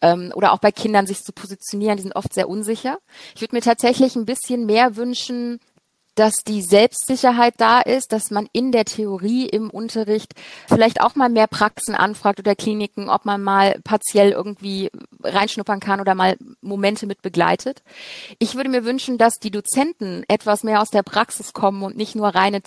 [0.01, 2.99] Ähm, oder auch bei Kindern sich zu positionieren, die sind oft sehr unsicher.
[3.33, 5.59] Ich würde mir tatsächlich ein bisschen mehr wünschen,
[6.15, 10.33] dass die Selbstsicherheit da ist, dass man in der Theorie im Unterricht
[10.67, 14.89] vielleicht auch mal mehr Praxen anfragt oder Kliniken, ob man mal partiell irgendwie
[15.23, 17.83] reinschnuppern kann oder mal Momente mit begleitet.
[18.39, 22.15] Ich würde mir wünschen, dass die Dozenten etwas mehr aus der Praxis kommen und nicht
[22.15, 22.61] nur reine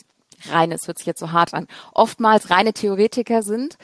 [0.50, 3.76] reines hört sich jetzt so hart an, oftmals reine Theoretiker sind,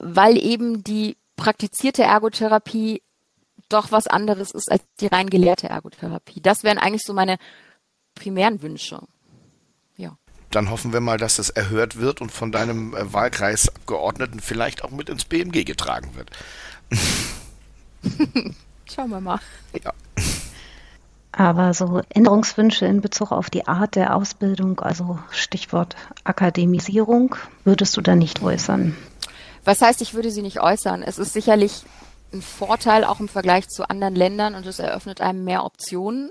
[0.00, 3.02] weil eben die praktizierte Ergotherapie
[3.68, 6.40] doch was anderes ist als die rein gelehrte Ergotherapie.
[6.40, 7.38] Das wären eigentlich so meine
[8.14, 9.00] primären Wünsche.
[9.96, 10.16] Ja.
[10.50, 14.90] Dann hoffen wir mal, dass das erhört wird und von deinem äh, Wahlkreisabgeordneten vielleicht auch
[14.90, 16.30] mit ins BMG getragen wird.
[18.94, 19.40] Schauen wir mal.
[19.82, 19.92] Ja.
[21.32, 28.02] Aber so Änderungswünsche in Bezug auf die Art der Ausbildung, also Stichwort Akademisierung, würdest du
[28.02, 28.94] da nicht äußern?
[29.64, 31.02] Was heißt, ich würde sie nicht äußern?
[31.02, 31.84] Es ist sicherlich
[32.34, 36.30] ein Vorteil auch im Vergleich zu anderen Ländern und es eröffnet einem mehr Optionen.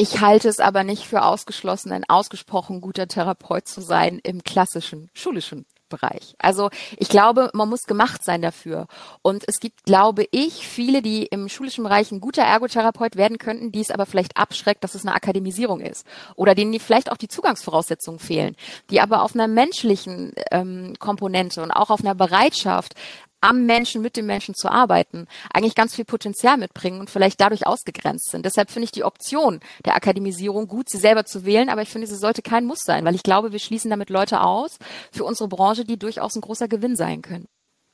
[0.00, 5.10] Ich halte es aber nicht für ausgeschlossen, ein ausgesprochen guter Therapeut zu sein im klassischen
[5.12, 6.34] schulischen Bereich.
[6.38, 8.86] Also ich glaube, man muss gemacht sein dafür.
[9.20, 13.72] Und es gibt, glaube ich, viele, die im schulischen Bereich ein guter Ergotherapeut werden könnten,
[13.72, 16.06] die es aber vielleicht abschreckt, dass es eine Akademisierung ist.
[16.34, 18.56] Oder denen vielleicht auch die Zugangsvoraussetzungen fehlen,
[18.88, 22.94] die aber auf einer menschlichen ähm, Komponente und auch auf einer Bereitschaft,
[23.40, 27.66] am Menschen, mit dem Menschen zu arbeiten, eigentlich ganz viel Potenzial mitbringen und vielleicht dadurch
[27.66, 28.44] ausgegrenzt sind.
[28.44, 32.06] Deshalb finde ich die Option der Akademisierung gut, sie selber zu wählen, aber ich finde,
[32.06, 34.78] sie sollte kein Muss sein, weil ich glaube, wir schließen damit Leute aus
[35.12, 37.46] für unsere Branche, die durchaus ein großer Gewinn sein können.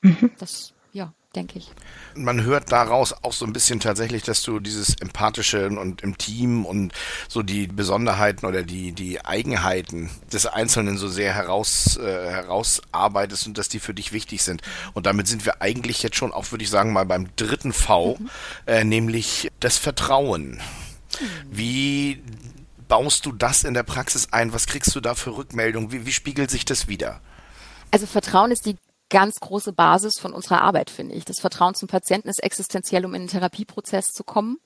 [0.02, 0.30] Mhm.
[0.38, 0.72] Das
[1.37, 1.70] denke ich.
[2.14, 6.64] Man hört daraus auch so ein bisschen tatsächlich, dass du dieses Empathische und im Team
[6.64, 6.92] und
[7.29, 13.59] so die Besonderheiten oder die, die Eigenheiten des Einzelnen so sehr heraus, äh, herausarbeitest und
[13.59, 14.62] dass die für dich wichtig sind.
[14.94, 18.16] Und damit sind wir eigentlich jetzt schon auch, würde ich sagen, mal beim dritten V,
[18.18, 18.31] mhm.
[18.66, 20.53] äh, nämlich das Vertrauen.
[21.20, 21.27] Mhm.
[21.51, 22.22] Wie
[22.88, 24.53] baust du das in der Praxis ein?
[24.53, 25.92] Was kriegst du da für Rückmeldungen?
[25.92, 27.20] Wie, wie spiegelt sich das wieder?
[27.90, 28.77] Also Vertrauen ist die
[29.08, 31.24] ganz große Basis von unserer Arbeit, finde ich.
[31.24, 34.58] Das Vertrauen zum Patienten ist existenziell, um in den Therapieprozess zu kommen.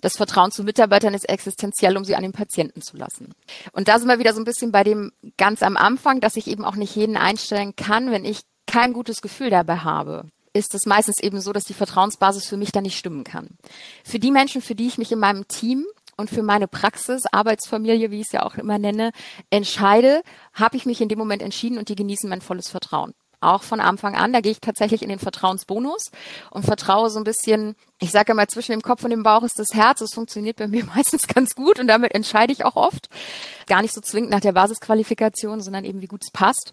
[0.00, 3.34] Das Vertrauen zu Mitarbeitern ist existenziell, um sie an den Patienten zu lassen.
[3.72, 6.48] Und da sind wir wieder so ein bisschen bei dem ganz am Anfang, dass ich
[6.48, 10.86] eben auch nicht jeden einstellen kann, wenn ich kein gutes Gefühl dabei habe ist es
[10.86, 13.58] meistens eben so, dass die Vertrauensbasis für mich dann nicht stimmen kann.
[14.02, 18.10] Für die Menschen, für die ich mich in meinem Team und für meine Praxis, Arbeitsfamilie,
[18.10, 19.12] wie ich es ja auch immer nenne,
[19.50, 20.22] entscheide,
[20.52, 23.80] habe ich mich in dem Moment entschieden und die genießen mein volles Vertrauen auch von
[23.80, 24.32] Anfang an.
[24.32, 26.10] Da gehe ich tatsächlich in den Vertrauensbonus
[26.50, 29.58] und vertraue so ein bisschen, ich sage immer, zwischen dem Kopf und dem Bauch ist
[29.58, 29.98] das Herz.
[30.00, 33.08] Das funktioniert bei mir meistens ganz gut und damit entscheide ich auch oft.
[33.66, 36.72] Gar nicht so zwingend nach der Basisqualifikation, sondern eben wie gut es passt.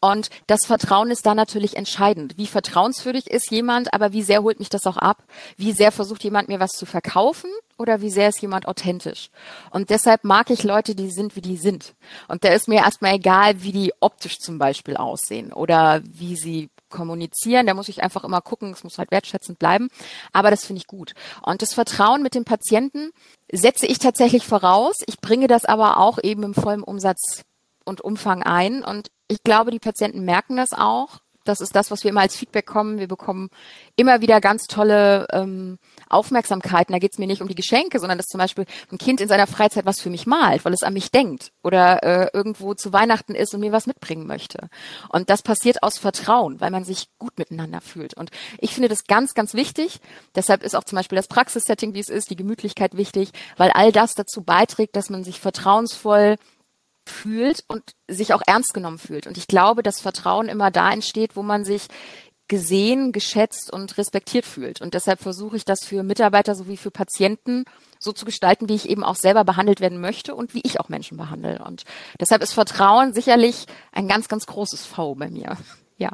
[0.00, 2.36] Und das Vertrauen ist da natürlich entscheidend.
[2.36, 5.22] Wie vertrauenswürdig ist jemand, aber wie sehr holt mich das auch ab?
[5.56, 7.50] Wie sehr versucht jemand mir was zu verkaufen?
[7.82, 9.30] oder wie sehr ist jemand authentisch?
[9.70, 11.94] Und deshalb mag ich Leute, die sind, wie die sind.
[12.28, 16.70] Und da ist mir erstmal egal, wie die optisch zum Beispiel aussehen oder wie sie
[16.88, 17.66] kommunizieren.
[17.66, 19.88] Da muss ich einfach immer gucken, es muss halt wertschätzend bleiben.
[20.32, 21.14] Aber das finde ich gut.
[21.42, 23.10] Und das Vertrauen mit dem Patienten
[23.50, 25.02] setze ich tatsächlich voraus.
[25.06, 27.44] Ich bringe das aber auch eben im vollen Umsatz
[27.84, 28.82] und Umfang ein.
[28.84, 32.36] Und ich glaube, die Patienten merken das auch Das ist das, was wir immer als
[32.36, 32.98] Feedback kommen.
[32.98, 33.48] Wir bekommen
[33.96, 35.78] immer wieder ganz tolle ähm,
[36.08, 36.92] Aufmerksamkeiten.
[36.92, 39.28] Da geht es mir nicht um die Geschenke, sondern dass zum Beispiel ein Kind in
[39.28, 42.92] seiner Freizeit was für mich malt, weil es an mich denkt oder äh, irgendwo zu
[42.92, 44.68] Weihnachten ist und mir was mitbringen möchte.
[45.08, 48.14] Und das passiert aus Vertrauen, weil man sich gut miteinander fühlt.
[48.14, 50.00] Und ich finde das ganz, ganz wichtig.
[50.34, 53.92] Deshalb ist auch zum Beispiel das Praxissetting, wie es ist, die Gemütlichkeit wichtig, weil all
[53.92, 56.36] das dazu beiträgt, dass man sich vertrauensvoll
[57.12, 59.26] fühlt und sich auch ernst genommen fühlt.
[59.26, 61.88] Und ich glaube, dass Vertrauen immer da entsteht, wo man sich
[62.48, 64.82] gesehen, geschätzt und respektiert fühlt.
[64.82, 67.64] Und deshalb versuche ich das für Mitarbeiter sowie für Patienten
[67.98, 70.88] so zu gestalten, wie ich eben auch selber behandelt werden möchte und wie ich auch
[70.88, 71.64] Menschen behandle.
[71.64, 71.84] Und
[72.20, 75.56] deshalb ist Vertrauen sicherlich ein ganz, ganz großes V bei mir.
[75.96, 76.10] Ja.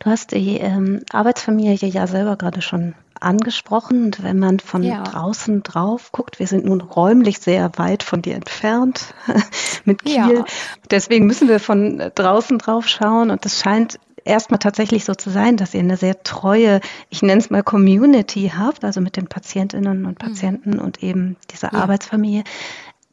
[0.00, 4.04] Du hast die ähm, Arbeitsfamilie ja selber gerade schon angesprochen.
[4.04, 5.02] Und wenn man von ja.
[5.02, 9.14] draußen drauf guckt, wir sind nun räumlich sehr weit von dir entfernt
[9.84, 10.38] mit Kiel.
[10.38, 10.44] Ja.
[10.90, 13.30] Deswegen müssen wir von draußen drauf schauen.
[13.30, 17.40] Und es scheint erstmal tatsächlich so zu sein, dass ihr eine sehr treue, ich nenne
[17.40, 20.26] es mal Community habt, also mit den Patientinnen und mhm.
[20.26, 20.80] Patienten mhm.
[20.80, 21.80] und eben dieser ja.
[21.80, 22.44] Arbeitsfamilie.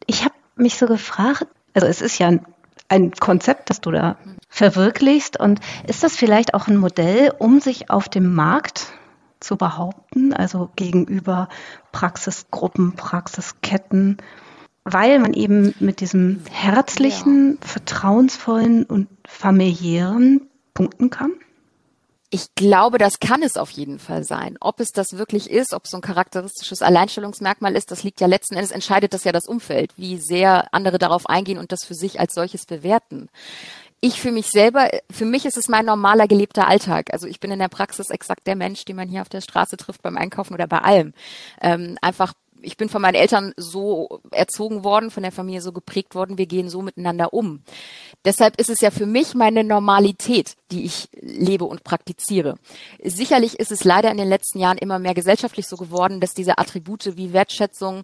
[0.06, 2.46] Ich habe mich so gefragt, also es ist ja ein,
[2.90, 4.36] ein Konzept, das du da mhm.
[4.50, 8.94] verwirklichst und ist das vielleicht auch ein Modell, um sich auf dem Markt
[9.40, 11.50] zu behaupten, also gegenüber
[11.92, 14.18] Praxisgruppen, Praxisketten,
[14.84, 17.68] weil man eben mit diesem herzlichen, ja.
[17.68, 21.32] vertrauensvollen und familiären punkten kann?
[22.32, 24.58] Ich glaube, das kann es auf jeden Fall sein.
[24.60, 28.28] Ob es das wirklich ist, ob es so ein charakteristisches Alleinstellungsmerkmal ist, das liegt ja
[28.28, 31.94] letzten Endes, entscheidet das ja das Umfeld, wie sehr andere darauf eingehen und das für
[31.94, 33.30] sich als solches bewerten.
[34.06, 37.12] Ich für mich selber, für mich ist es mein normaler gelebter Alltag.
[37.12, 39.78] Also ich bin in der Praxis exakt der Mensch, den man hier auf der Straße
[39.78, 41.16] trifft beim Einkaufen oder bei allem.
[41.60, 46.16] Ähm, einfach ich bin von meinen Eltern so erzogen worden, von der Familie so geprägt
[46.16, 47.62] worden, wir gehen so miteinander um.
[48.26, 52.56] Deshalb ist es ja für mich meine Normalität, die ich lebe und praktiziere.
[53.04, 56.58] Sicherlich ist es leider in den letzten Jahren immer mehr gesellschaftlich so geworden, dass diese
[56.58, 58.04] Attribute wie Wertschätzung,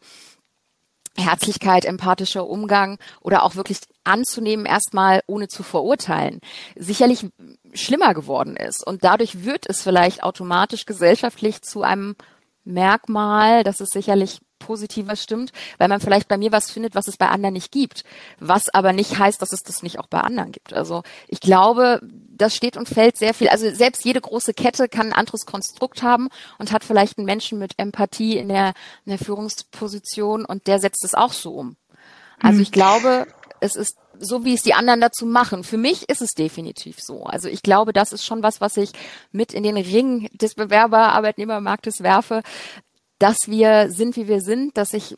[1.18, 6.40] Herzlichkeit, empathischer Umgang oder auch wirklich anzunehmen, erstmal ohne zu verurteilen,
[6.76, 7.28] sicherlich
[7.74, 8.86] schlimmer geworden ist.
[8.86, 12.16] Und dadurch wird es vielleicht automatisch gesellschaftlich zu einem
[12.64, 17.18] Merkmal, das es sicherlich positiver stimmt, weil man vielleicht bei mir was findet, was es
[17.18, 18.06] bei anderen nicht gibt,
[18.40, 20.74] was aber nicht heißt, dass es das nicht auch bei anderen gibt.
[20.74, 23.50] Also ich glaube, das steht und fällt sehr viel.
[23.50, 27.60] Also selbst jede große Kette kann ein anderes Konstrukt haben und hat vielleicht einen Menschen
[27.60, 28.74] mit Empathie in der,
[29.06, 31.76] in der Führungsposition und der setzt es auch so um.
[32.40, 32.64] Also mhm.
[32.64, 33.28] ich glaube,
[33.60, 35.64] es ist so, wie es die anderen dazu machen.
[35.64, 37.24] Für mich ist es definitiv so.
[37.24, 38.92] Also ich glaube, das ist schon was, was ich
[39.32, 42.44] mit in den Ring des Bewerber-Arbeitnehmermarktes werfe,
[43.22, 45.16] dass wir sind, wie wir sind, dass ich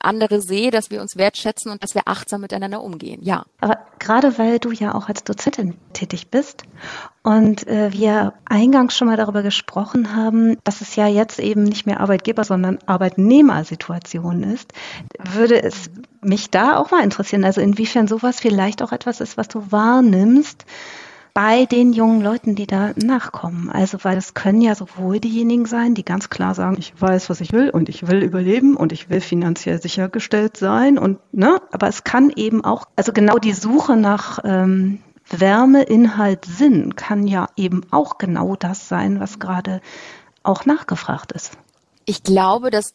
[0.00, 3.20] andere sehe, dass wir uns wertschätzen und dass wir achtsam miteinander umgehen.
[3.22, 3.44] Ja.
[3.60, 6.64] Aber gerade weil du ja auch als Dozentin tätig bist
[7.22, 11.86] und äh, wir eingangs schon mal darüber gesprochen haben, dass es ja jetzt eben nicht
[11.86, 14.72] mehr Arbeitgeber, sondern Arbeitnehmersituation ist,
[15.32, 19.48] würde es mich da auch mal interessieren, also inwiefern sowas vielleicht auch etwas ist, was
[19.48, 20.66] du wahrnimmst,
[21.36, 23.68] bei den jungen Leuten, die da nachkommen.
[23.68, 27.42] Also, weil es können ja sowohl diejenigen sein, die ganz klar sagen, ich weiß, was
[27.42, 31.88] ich will und ich will überleben und ich will finanziell sichergestellt sein und, ne, aber
[31.88, 37.48] es kann eben auch, also genau die Suche nach, ähm, Wärme, Inhalt, Sinn kann ja
[37.54, 39.82] eben auch genau das sein, was gerade
[40.42, 41.58] auch nachgefragt ist.
[42.06, 42.94] Ich glaube, dass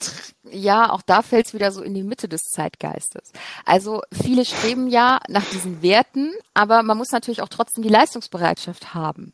[0.51, 3.31] ja, auch da fällt es wieder so in die Mitte des Zeitgeistes.
[3.65, 8.93] Also viele streben ja nach diesen Werten, aber man muss natürlich auch trotzdem die Leistungsbereitschaft
[8.93, 9.33] haben.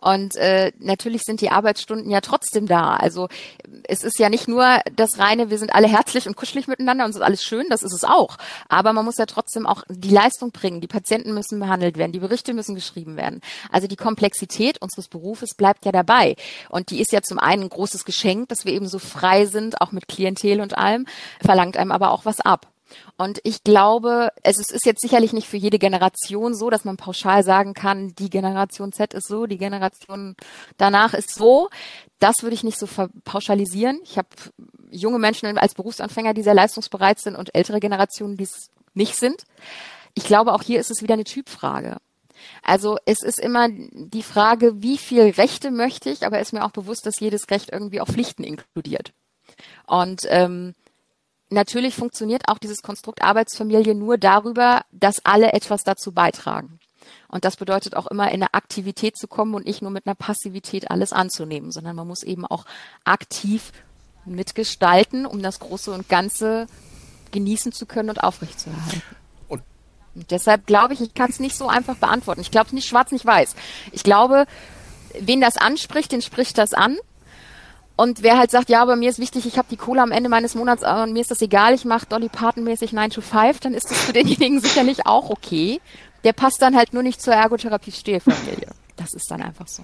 [0.00, 2.94] Und äh, natürlich sind die Arbeitsstunden ja trotzdem da.
[2.96, 3.28] Also
[3.84, 7.10] es ist ja nicht nur das reine, wir sind alle herzlich und kuschelig miteinander und
[7.10, 8.36] es ist alles schön, das ist es auch.
[8.68, 10.80] Aber man muss ja trotzdem auch die Leistung bringen.
[10.80, 13.40] Die Patienten müssen behandelt werden, die Berichte müssen geschrieben werden.
[13.70, 16.36] Also die Komplexität unseres Berufes bleibt ja dabei.
[16.68, 19.80] Und die ist ja zum einen ein großes Geschenk, dass wir eben so frei sind,
[19.80, 21.06] auch mit Klientel und allem,
[21.44, 22.68] verlangt einem aber auch was ab.
[23.16, 27.42] Und ich glaube, es ist jetzt sicherlich nicht für jede Generation so, dass man pauschal
[27.42, 30.36] sagen kann, die Generation Z ist so, die Generation
[30.76, 31.68] danach ist so.
[32.18, 32.86] Das würde ich nicht so
[33.24, 34.00] pauschalisieren.
[34.04, 34.28] Ich habe
[34.90, 39.44] junge Menschen als Berufsanfänger, die sehr leistungsbereit sind und ältere Generationen, die es nicht sind.
[40.14, 41.96] Ich glaube, auch hier ist es wieder eine Typfrage.
[42.62, 46.70] Also es ist immer die Frage, wie viel Rechte möchte ich, aber ist mir auch
[46.70, 49.12] bewusst, dass jedes Recht irgendwie auch Pflichten inkludiert.
[49.86, 50.74] Und ähm,
[51.50, 56.80] natürlich funktioniert auch dieses Konstrukt Arbeitsfamilie nur darüber, dass alle etwas dazu beitragen.
[57.28, 60.14] Und das bedeutet auch immer in eine Aktivität zu kommen und nicht nur mit einer
[60.14, 62.64] Passivität alles anzunehmen, sondern man muss eben auch
[63.04, 63.72] aktiv
[64.24, 66.66] mitgestalten, um das Große und Ganze
[67.32, 69.02] genießen zu können und aufrechtzuerhalten.
[69.48, 69.62] Und,
[70.14, 72.40] und deshalb glaube ich, ich kann es nicht so einfach beantworten.
[72.40, 73.54] Ich glaube es nicht schwarz, nicht weiß.
[73.92, 74.46] Ich glaube,
[75.18, 76.96] wen das anspricht, den spricht das an.
[77.96, 80.28] Und wer halt sagt, ja, aber mir ist wichtig, ich habe die Kohle am Ende
[80.28, 83.74] meines Monats und mir ist das egal, ich mache Dolly Parton-mäßig 9 to 5, dann
[83.74, 85.80] ist das für denjenigen sicherlich auch okay.
[86.24, 88.68] Der passt dann halt nur nicht zur Ergotherapie-Stehfamilie.
[88.96, 89.82] Das ist dann einfach so.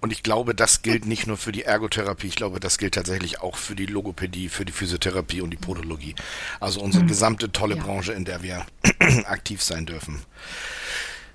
[0.00, 3.40] Und ich glaube, das gilt nicht nur für die Ergotherapie, ich glaube, das gilt tatsächlich
[3.40, 6.14] auch für die Logopädie, für die Physiotherapie und die Podologie.
[6.58, 7.08] Also unsere mhm.
[7.08, 7.82] gesamte tolle ja.
[7.82, 8.66] Branche, in der wir
[9.26, 10.22] aktiv sein dürfen.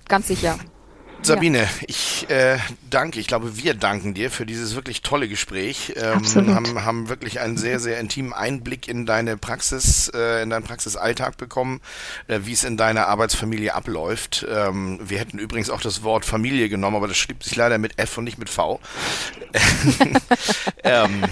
[0.08, 0.60] Ganz sicher.
[1.24, 1.70] Sabine, ja.
[1.88, 2.58] ich äh,
[2.90, 5.94] danke, ich glaube, wir danken dir für dieses wirklich tolle Gespräch.
[5.96, 6.24] Ähm,
[6.56, 11.38] haben, haben wirklich einen sehr, sehr intimen Einblick in deine Praxis, äh, in deinen Praxisalltag
[11.38, 11.82] bekommen,
[12.28, 14.46] äh, wie es in deiner Arbeitsfamilie abläuft.
[14.50, 18.00] Ähm, wir hätten übrigens auch das Wort Familie genommen, aber das schrieb sich leider mit
[18.00, 18.80] F und nicht mit V.
[20.84, 21.24] ähm,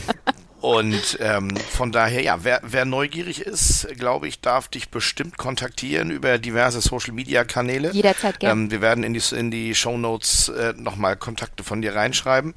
[0.62, 6.12] und ähm, von daher, ja, wer, wer neugierig ist, glaube ich, darf dich bestimmt kontaktieren
[6.12, 7.91] über diverse Social-Media-Kanäle.
[7.91, 8.63] Jederzeit gerne.
[8.63, 12.56] Ähm, wir werden in die, in die Show Notes äh, nochmal Kontakte von dir reinschreiben.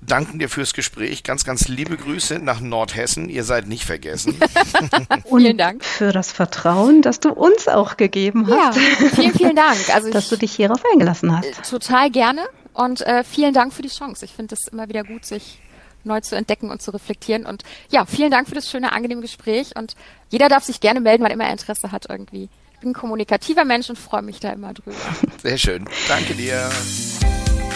[0.00, 1.22] Danken dir fürs Gespräch.
[1.22, 3.28] Ganz, ganz liebe Grüße nach Nordhessen.
[3.28, 4.40] Ihr seid nicht vergessen.
[5.28, 5.84] vielen Dank.
[5.84, 8.76] Für das Vertrauen, das du uns auch gegeben hast.
[8.76, 9.78] Ja, vielen, vielen Dank.
[9.94, 11.70] Also dass du dich hierauf eingelassen hast.
[11.70, 12.42] Total gerne.
[12.72, 14.24] Und äh, vielen Dank für die Chance.
[14.24, 15.60] Ich finde es immer wieder gut, sich
[16.04, 17.46] neu zu entdecken und zu reflektieren.
[17.46, 19.76] Und ja, vielen Dank für das schöne, angenehme Gespräch.
[19.76, 19.94] Und
[20.30, 22.48] jeder darf sich gerne melden, wann immer er Interesse hat irgendwie.
[22.74, 24.96] Ich bin ein kommunikativer Mensch und freue mich da immer drüber.
[25.42, 25.88] Sehr schön.
[26.08, 26.70] Danke dir.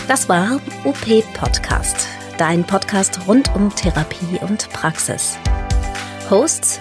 [0.08, 2.08] Das war UP Podcast,
[2.38, 5.36] dein Podcast rund um Therapie und Praxis.
[6.30, 6.80] Hosts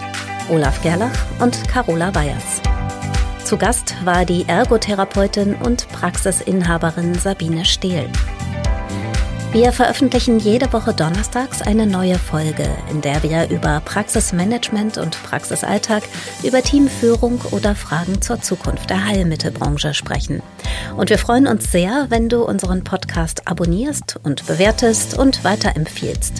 [0.49, 2.61] Olaf Gerlach und Carola Weyers.
[3.43, 8.09] Zu Gast war die Ergotherapeutin und Praxisinhaberin Sabine Stehl.
[9.55, 16.03] Wir veröffentlichen jede Woche donnerstags eine neue Folge, in der wir über Praxismanagement und Praxisalltag,
[16.43, 20.43] über Teamführung oder Fragen zur Zukunft der Heilmittelbranche sprechen.
[20.97, 26.33] Und wir freuen uns sehr, wenn du unseren Podcast abonnierst und bewertest und weiterempfiehlst.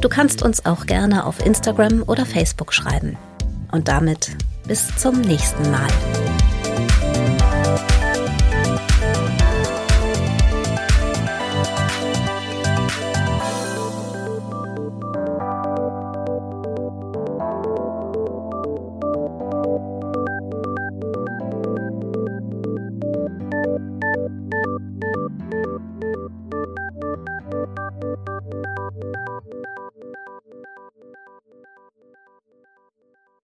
[0.00, 3.18] Du kannst uns auch gerne auf Instagram oder Facebook schreiben.
[3.72, 4.30] Und damit
[4.68, 5.88] bis zum nächsten Mal.